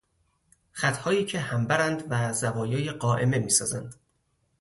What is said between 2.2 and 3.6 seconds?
زوایای قائمه